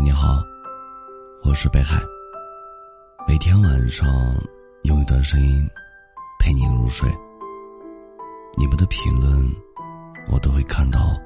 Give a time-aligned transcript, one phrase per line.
[0.00, 0.42] 你好，
[1.42, 2.00] 我是北海。
[3.26, 4.06] 每天晚上
[4.84, 5.68] 用一段声音
[6.38, 7.10] 陪你入睡。
[8.56, 9.28] 你们的评论
[10.30, 11.20] 我都会看到。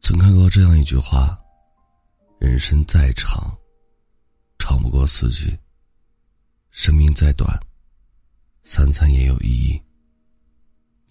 [0.00, 1.38] 曾看过这样一句话：
[2.40, 3.56] 人生再长，
[4.58, 5.56] 长不过四季；
[6.70, 7.48] 生命再短，
[8.64, 9.80] 三餐也有意义。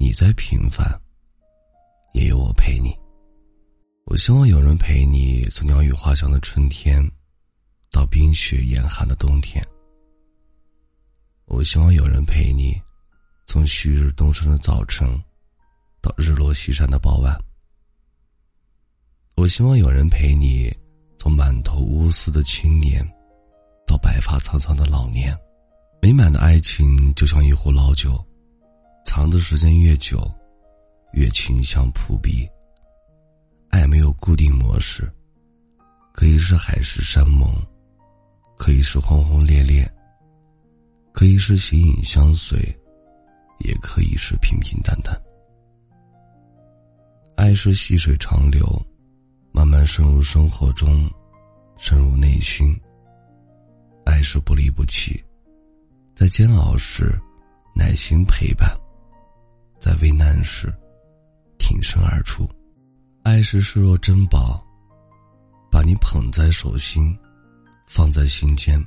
[0.02, 0.88] 你再平凡，
[2.14, 2.98] 也有我陪你。
[4.06, 7.06] 我希望有人陪你，从鸟语花香的春天，
[7.92, 9.62] 到冰雪严寒的冬天。
[11.48, 12.82] 我希望有人陪你，
[13.46, 15.06] 从旭日东升的早晨，
[16.02, 17.38] 到日落西山的傍晚。
[19.36, 20.74] 我希望有人陪你，
[21.18, 23.06] 从满头乌丝的青年，
[23.86, 25.38] 到白发苍苍的老年。
[26.02, 28.26] 美满的爱情就像一壶老酒。
[29.04, 30.20] 藏的时间越久，
[31.14, 32.48] 越清香扑鼻。
[33.70, 35.12] 爱没有固定模式，
[36.14, 37.50] 可以是海誓山盟，
[38.58, 39.90] 可以是轰轰烈烈，
[41.12, 42.58] 可以是形影相随，
[43.60, 45.16] 也可以是平平淡淡。
[47.36, 48.68] 爱是细水长流，
[49.52, 51.10] 慢慢渗入生活中，
[51.78, 52.76] 渗入内心。
[54.06, 55.24] 爱是不离不弃，
[56.16, 57.18] 在煎熬时，
[57.76, 58.68] 耐心陪伴。
[59.80, 60.72] 在危难时，
[61.58, 62.48] 挺身而出，
[63.24, 64.62] 爱是视若珍宝，
[65.72, 67.18] 把你捧在手心，
[67.88, 68.84] 放在心间。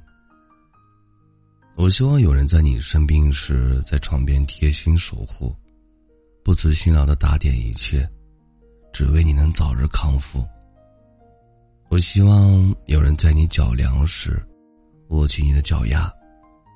[1.76, 5.56] 我希望有人在你生病时，在床边贴心守护，
[6.44, 8.06] 不辞辛劳的打点一切，
[8.92, 10.46] 只为你能早日康复。
[11.88, 14.44] 我希望有人在你脚凉时，
[15.08, 16.12] 握起你的脚丫，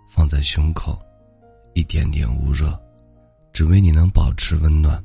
[0.08, 0.98] 放在胸口，
[1.74, 2.78] 一点点捂热。
[3.56, 5.02] 只为你能保持温暖。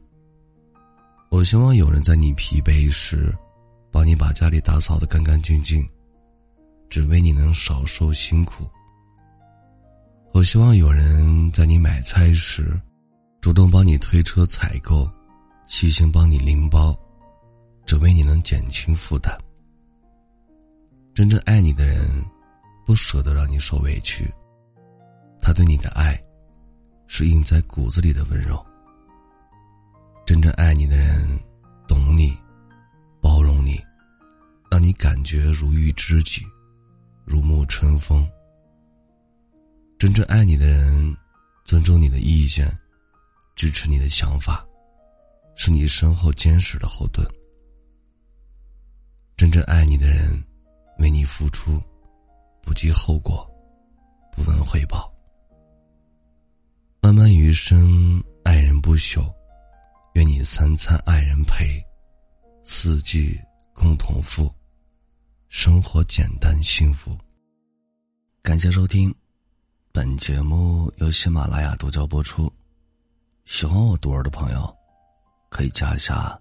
[1.30, 3.34] 我希望有人在你疲惫时，
[3.90, 5.88] 帮你把家里打扫的干干净净，
[6.90, 8.70] 只为你能少受辛苦。
[10.34, 12.78] 我希望有人在你买菜时，
[13.40, 15.10] 主动帮你推车采购，
[15.66, 16.94] 细心帮你拎包，
[17.86, 19.34] 只为你能减轻负担。
[21.16, 22.06] 真正爱你的人，
[22.86, 24.30] 不舍得让你受委屈，
[25.42, 26.22] 他对你的爱。
[27.14, 28.66] 是印在骨子里的温柔。
[30.26, 31.38] 真正爱你的人，
[31.86, 32.34] 懂你，
[33.20, 33.78] 包容你，
[34.72, 36.42] 让你感觉如遇知己，
[37.26, 38.26] 如沐春风。
[40.00, 41.14] 真正爱你的人，
[41.66, 42.66] 尊重你的意见，
[43.58, 44.66] 支持你的想法，
[45.58, 47.28] 是你身后坚实的后盾。
[49.36, 50.42] 真正爱你的人，
[51.00, 51.78] 为你付出，
[52.62, 53.46] 不计后果，
[54.32, 55.11] 不问回报。
[57.04, 59.28] 漫漫余生，爱人不朽。
[60.14, 61.84] 愿你三餐爱人陪，
[62.64, 63.36] 四季
[63.74, 64.54] 共同富，
[65.50, 67.18] 生活简单幸福。
[68.44, 69.14] 感谢收听，
[69.92, 72.54] 本节目由喜马拉雅独家播出。
[73.46, 74.72] 喜欢我独儿的朋友，
[75.50, 76.40] 可以加一下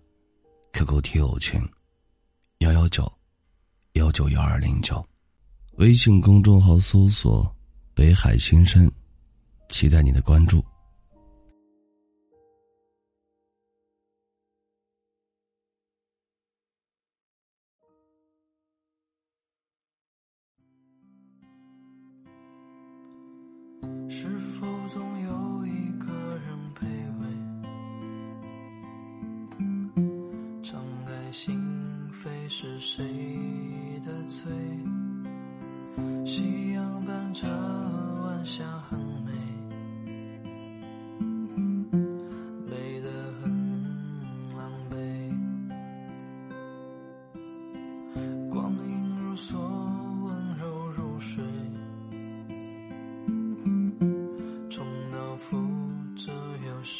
[0.74, 1.58] QQ 听友群：
[2.58, 3.10] 幺幺九
[3.94, 5.02] 幺九幺二零九，
[5.78, 7.50] 微信公众号搜索
[7.96, 8.88] “北海新生”。
[9.70, 10.62] 期待你的关注。
[24.08, 26.06] 是否总有一个
[26.38, 26.84] 人卑
[27.20, 27.22] 微？
[30.62, 31.58] 敞开心
[32.12, 33.02] 扉是谁
[34.04, 34.52] 的罪？
[36.26, 38.62] 夕阳伴着晚霞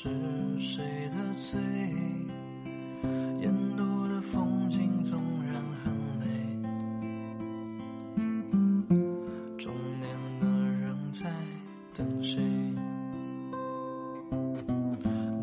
[0.03, 0.09] 是
[0.59, 1.61] 谁的罪？
[3.43, 5.53] 沿途的风景纵然
[5.85, 6.25] 很美，
[9.59, 9.71] 中
[10.01, 10.09] 年
[10.41, 11.31] 的人在
[11.95, 12.41] 等谁？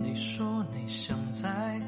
[0.02, 1.80] 你说你想在。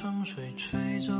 [0.00, 1.12] 春水吹皱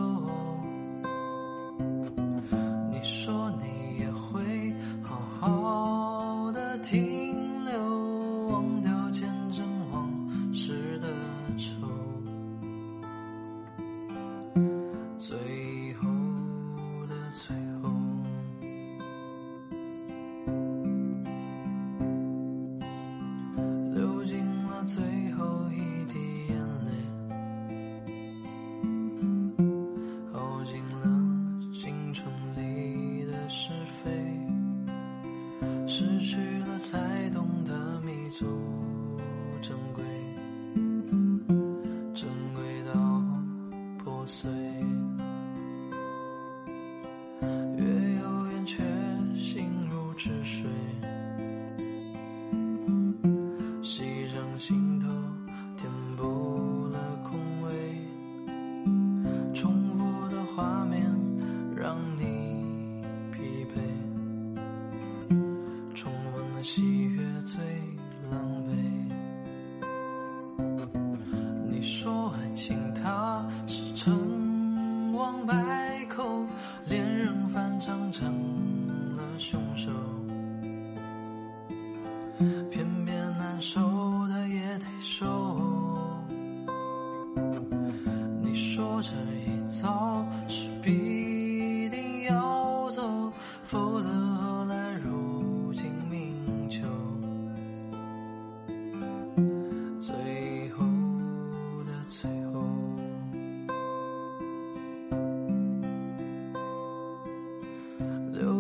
[38.41, 38.47] 都
[39.61, 40.05] 珍贵
[42.15, 43.23] 珍贵到
[43.99, 44.49] 破碎。
[47.77, 47.85] 月
[48.23, 48.77] 有圆缺
[49.35, 50.71] 心如止水。
[53.83, 55.09] 牺牲心头
[55.77, 57.73] 填补了空位
[59.53, 61.03] 重复的画面
[61.75, 62.23] 让你
[63.33, 63.81] 疲惫。
[65.93, 67.18] 重温了喜悦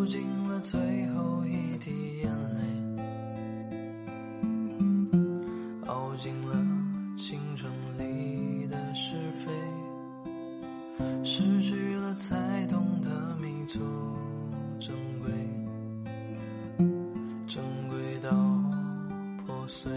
[0.08, 1.90] 尽了最后一滴
[2.22, 2.60] 眼泪，
[5.86, 6.54] 熬尽了
[7.18, 9.52] 青春里的是非，
[11.22, 13.80] 失去了才懂得弥足
[14.80, 15.30] 珍贵，
[17.46, 18.30] 珍贵到
[19.44, 19.92] 破碎。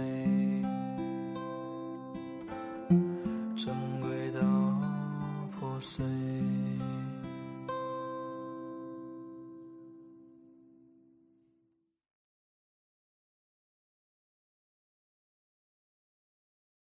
[3.56, 4.42] 珍贵到
[5.58, 6.31] 破碎。